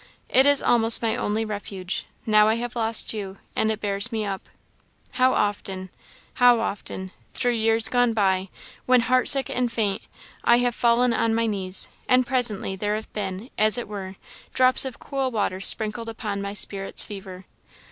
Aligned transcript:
It 0.29 0.47
is 0.47 0.63
almost 0.63 1.03
my 1.03 1.15
only 1.15 1.45
refuge, 1.45 2.07
now 2.25 2.47
I 2.47 2.55
have 2.55 2.75
lost 2.75 3.13
you, 3.13 3.37
and 3.55 3.71
it 3.71 3.79
bears 3.79 4.11
me 4.11 4.25
up. 4.25 4.49
How 5.11 5.35
often 5.35 5.91
how 6.41 6.59
often 6.59 7.11
through 7.35 7.51
years 7.51 7.87
gone 7.87 8.13
by 8.15 8.49
when 8.87 9.01
heart 9.01 9.29
sick 9.29 9.47
and 9.47 9.71
faint 9.71 10.01
I 10.43 10.57
have 10.57 10.73
fallen 10.73 11.13
on 11.13 11.35
my 11.35 11.45
knees, 11.45 11.87
and 12.07 12.25
presently 12.25 12.75
there 12.75 12.95
have 12.95 13.13
been, 13.13 13.51
as 13.59 13.77
it 13.77 13.87
were, 13.87 14.15
drops 14.55 14.85
of 14.85 14.97
cool 14.97 15.29
water 15.29 15.61
sprinkled 15.61 16.09
upon 16.09 16.41
my 16.41 16.55
spirit's 16.55 17.03
fever. 17.03 17.45